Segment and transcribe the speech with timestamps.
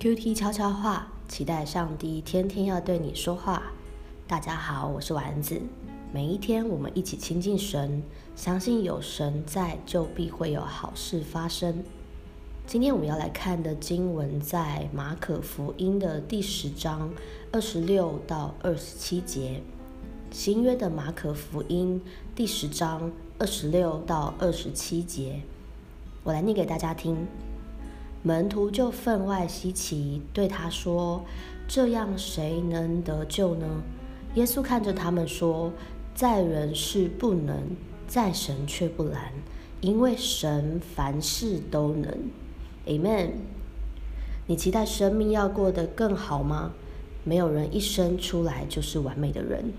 [0.00, 3.60] QT 悄悄话，期待上帝天天要对你说话。
[4.28, 5.60] 大家好，我是丸子。
[6.12, 8.00] 每一天我们一起亲近神，
[8.36, 11.82] 相信有神在，就必会有好事发生。
[12.64, 17.10] 今天我们要来看的经文在马可福音的第十章
[17.50, 19.60] 二十六到二十七节。
[20.30, 22.00] 新约的马可福音
[22.36, 25.42] 第十章二十六到二十七节。
[26.22, 27.26] 我来念给大家听。
[28.28, 31.24] 门徒就分外稀奇，对他说
[31.66, 33.66] ：“这样谁能得救呢？”
[34.36, 35.72] 耶稣看着他们说
[36.14, 37.56] ：“在人是不能，
[38.06, 39.32] 在神却不难，
[39.80, 42.14] 因为神凡事都能。”
[42.86, 43.30] Amen。
[44.46, 46.72] 你期待生命要过得更好吗？
[47.24, 49.72] 没有人一生出来就是完美的人，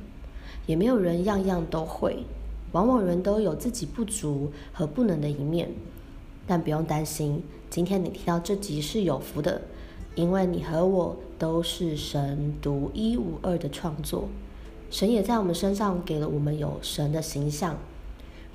[0.66, 2.24] 也没有人样样都会。
[2.72, 5.70] 往往人都有自己不足和不能的一面。
[6.50, 9.62] 但不用担心，今天你听到这集是有福的，
[10.16, 14.28] 因为你和我都是神独一无二的创作。
[14.90, 17.78] 神也在我们身上给了我们有神的形象，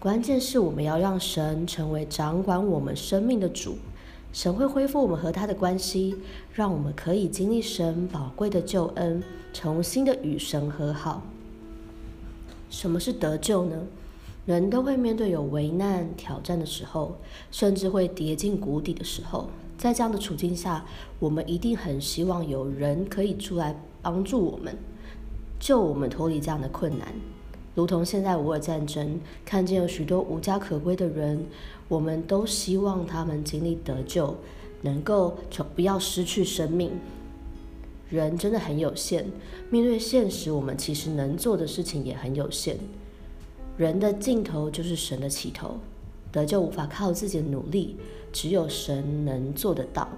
[0.01, 3.77] 关键是我们要让神成为掌管我们生命的主。
[4.33, 6.17] 神会恢复我们和他的关系，
[6.53, 11.23] 让我们可以经历神宝贵的救恩，重新的与神和好。
[12.69, 13.77] 什么是得救呢？
[14.47, 17.17] 人都会面对有危难挑战的时候，
[17.51, 19.49] 甚至会跌进谷底的时候。
[19.79, 20.85] 在这样的处境下，
[21.19, 24.77] 我们一定很希望有人可以出来帮助我们，
[25.59, 27.09] 救我们脱离这样的困难。
[27.75, 31.45] 如同现在乌尔战争，看见有许多无家可归的人，
[31.89, 34.37] 我们都希望他们经历得救，
[34.83, 36.93] 能够从不要失去生命。
[38.11, 39.27] 人真的很有限，
[39.71, 42.79] 面对现实，我们其实能做的事情也很有限。
[43.77, 45.79] 人的尽头就是神的起头，
[46.31, 47.97] 得救无法靠自己的努力，
[48.33, 50.09] 只有神能做得到。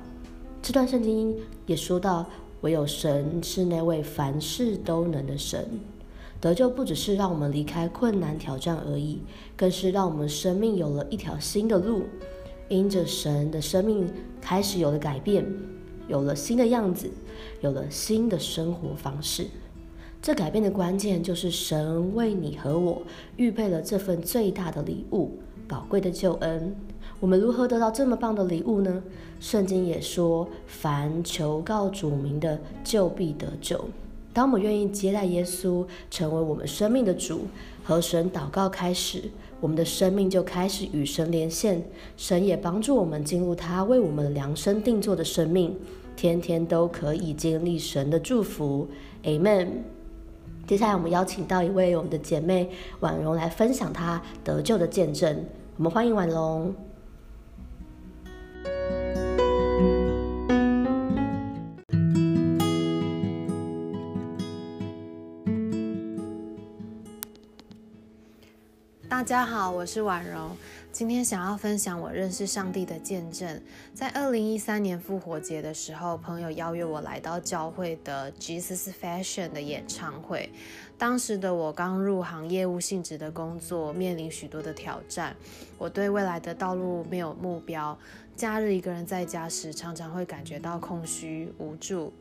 [0.61, 2.27] 这段圣经也说到，
[2.61, 5.67] 唯有神是那位凡事都能的神。
[6.39, 9.21] 得救不只是让我们离开困难挑战而已，
[9.57, 12.03] 更是让我们生命有了一条新的路，
[12.69, 14.07] 因着神的生命
[14.39, 15.47] 开始有了改变，
[16.09, 17.11] 有了新的样子，
[17.63, 19.47] 有了新的生活方式。
[20.27, 23.01] 这改变的关键就是神为你和我
[23.37, 25.39] 预备了这份最大的礼物——
[25.69, 26.75] 宝贵的救恩。
[27.21, 29.05] 我们如何得到这么棒的礼物呢？
[29.39, 33.85] 圣经也说：“凡求告主名的，就必得救。”
[34.35, 37.43] 当我们愿意接待耶稣，成为我们生命的主，
[37.85, 39.23] 和神祷告开始，
[39.61, 41.85] 我们的生命就开始与神连线。
[42.17, 45.77] 神也帮助我们进入他为我们量身定做的生命，
[46.17, 48.89] 天天都可以经历神的祝福。
[49.23, 49.69] Amen。
[50.67, 52.69] 接下来，我们邀请到一位我们的姐妹
[53.01, 55.45] 婉容来分享她得救的见证。
[55.77, 56.75] 我们欢迎婉容。
[69.27, 70.57] 大家好，我是婉容。
[70.93, 73.61] 今天想要分享我认识上帝的见证。
[73.93, 80.49] 在二零一三年复活节的时候，朋友邀约我来到教会的 Jesus Fashion 的演唱会。
[80.97, 85.35] 当时的我刚入行，业务性质的工作，面临许多的挑战。
[85.77, 87.99] 我对未来的道路没有目标，
[88.37, 92.13] 假日一个人在家时，常常会感觉到空虚无助。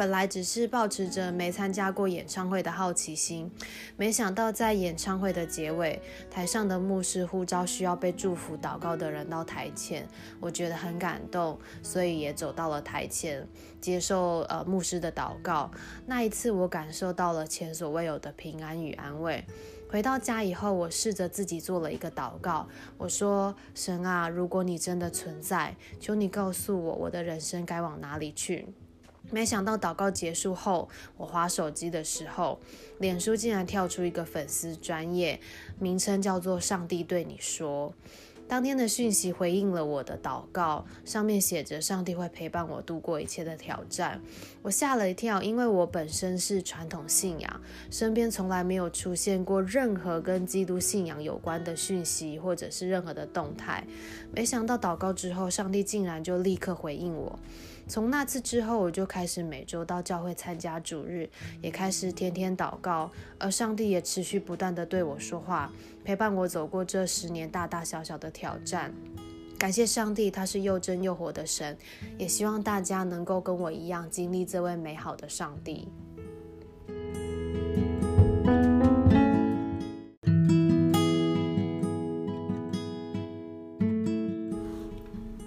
[0.00, 3.50] 本来只是保持着没参加过演唱会的好奇心，
[3.98, 6.00] 没想到在演唱会的结尾，
[6.30, 10.08] 台上的牧师呼召需要被祝福祷告的人到台前，
[10.40, 13.46] 我觉得很感动，所以也走到了台前，
[13.78, 15.70] 接受呃牧师的祷告。
[16.06, 19.44] 那一次，我感受到了前所未有的平安与安慰。
[19.90, 28.68] 回到家以后，我试着自己做了一个祷告，我说：“神啊，如果你真的存在，求你告诉我，我的人生该往哪里去。”
[29.30, 32.58] 没想到祷告结束后，我划手机的时候，
[32.98, 35.40] 脸书竟然跳出一个粉丝专业，
[35.78, 37.94] 名称叫做“上帝对你说”。
[38.48, 44.20] 当天的讯息回应了我的祷告，上面写着“上帝会陪伴我度过一切的挑战”。
[44.62, 47.60] 我吓了一跳，因为我本身是传统信仰，
[47.92, 53.86] 身边从来没有出现过任何跟基督信仰有关的讯息或者是任何的动态。
[54.32, 57.38] 没想到祷告之后，上帝竟然就立刻回应我。
[57.90, 61.28] 从那次之后，我就开始每周到教会参加主日，
[61.60, 65.72] 也开始天天祷告，而上帝也持续不断的对我说话，
[66.04, 68.94] 陪伴我走过这十年大大小小的挑战。
[69.58, 71.76] 感谢上帝，他是又真又活的神，
[72.16, 75.88] 也希望大家能够跟我一样经历这位美好的上帝。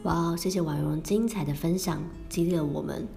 [0.03, 3.07] 哇哦，谢谢婉容精彩的分享，激励了我们。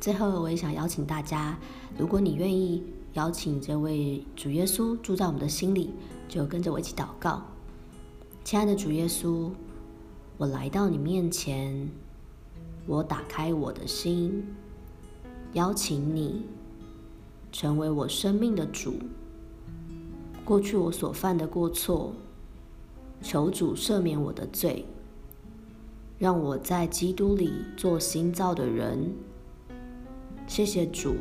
[0.00, 1.58] 最后，我也想邀请大家，
[1.98, 2.84] 如果你愿意
[3.14, 5.90] 邀请这位主耶稣住在我们的心里，
[6.28, 7.42] 就跟着我一起祷告。
[8.44, 9.50] 亲爱的主耶稣，
[10.38, 11.90] 我来到你面前，
[12.86, 14.46] 我打开我的心，
[15.54, 16.44] 邀请你
[17.50, 18.94] 成为我生命的主。
[20.44, 22.12] 过去我所犯的过错，
[23.20, 24.86] 求主赦免我的罪。
[26.18, 29.12] 让我在基督里做新造的人。
[30.46, 31.14] 谢谢主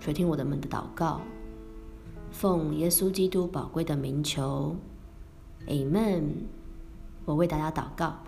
[0.00, 1.20] 垂听我的们的祷告，
[2.30, 4.74] 奉耶稣基督宝贵的名求
[5.66, 6.22] ，Amen。
[7.26, 8.20] 我为大家祷告，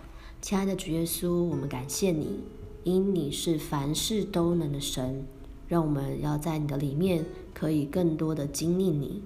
[0.43, 2.41] 亲爱的主耶稣，我们感谢你，
[2.83, 5.25] 因你是凡事都能的神，
[5.69, 7.25] 让我们要在你的里面
[7.55, 9.23] 可以更多的经历你。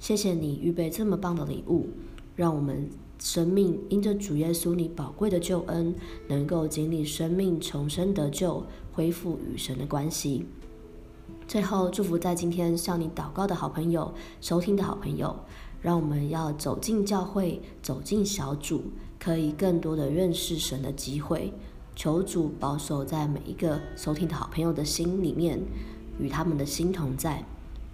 [0.00, 1.86] 谢谢你预备这么棒的礼物，
[2.34, 2.90] 让我们。
[3.18, 5.94] 生命因着主耶稣你宝贵的救恩，
[6.28, 10.46] 能够经历生命重生得救，恢复与神的关系。
[11.48, 15.34] 最后祝福在今天向你祷告的好朋友、收听的好朋友，
[15.80, 18.82] 让我们要走进教会，走进小组，
[19.18, 21.52] 可以更多的认识神的机会。
[21.94, 25.58] 求主保守在每一个收听的好朋友的心里面，
[26.18, 27.44] 与他们的心同在。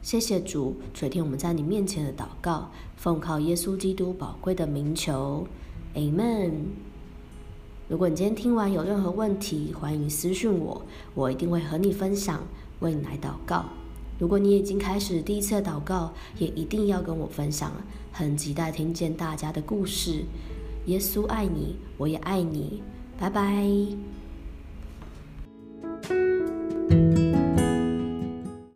[0.02, 5.46] 谢谢主垂听我们在你面前的祷告，奉靠耶稣基督宝贵的名求
[5.94, 6.50] ，Amen。
[7.88, 10.82] 如果你今天听完有任何问题，欢迎私讯我，
[11.14, 12.42] 我一定会和你分享，
[12.80, 13.66] 为你来祷告。
[14.18, 17.72] 如果你已经开始第一次的祷告，也一定要跟我分享，
[18.10, 20.24] 很期待听见大家的故事。
[20.86, 22.82] 耶稣爱你，我也爱你，
[23.18, 23.64] 拜拜。